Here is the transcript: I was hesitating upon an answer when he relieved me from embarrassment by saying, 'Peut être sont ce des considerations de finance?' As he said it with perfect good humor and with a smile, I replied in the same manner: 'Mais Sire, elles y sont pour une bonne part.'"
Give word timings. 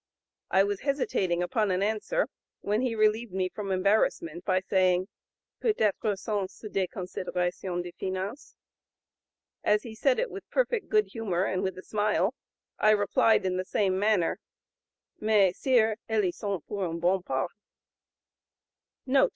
I 0.49 0.63
was 0.63 0.79
hesitating 0.79 1.43
upon 1.43 1.69
an 1.69 1.83
answer 1.83 2.27
when 2.61 2.81
he 2.81 2.95
relieved 2.95 3.33
me 3.33 3.49
from 3.49 3.71
embarrassment 3.71 4.43
by 4.43 4.59
saying, 4.59 5.09
'Peut 5.59 5.77
être 5.79 6.17
sont 6.17 6.49
ce 6.49 6.67
des 6.67 6.87
considerations 6.87 7.83
de 7.83 7.91
finance?' 7.91 8.55
As 9.63 9.83
he 9.83 9.93
said 9.93 10.17
it 10.17 10.31
with 10.31 10.49
perfect 10.49 10.89
good 10.89 11.09
humor 11.09 11.43
and 11.43 11.61
with 11.61 11.77
a 11.77 11.83
smile, 11.83 12.33
I 12.79 12.89
replied 12.89 13.45
in 13.45 13.57
the 13.57 13.63
same 13.63 13.99
manner: 13.99 14.39
'Mais 15.19 15.55
Sire, 15.55 15.97
elles 16.09 16.23
y 16.25 16.31
sont 16.31 16.65
pour 16.65 16.83
une 16.89 16.99
bonne 16.99 17.21
part.'" 17.21 17.51